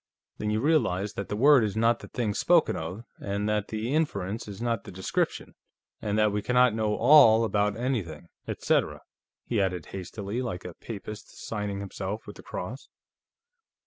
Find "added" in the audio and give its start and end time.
9.61-9.85